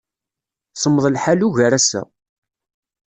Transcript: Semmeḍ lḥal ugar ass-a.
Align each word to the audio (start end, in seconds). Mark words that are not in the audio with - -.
Semmeḍ 0.75 1.05
lḥal 1.13 1.45
ugar 1.47 1.71
ass-a. 1.79 2.01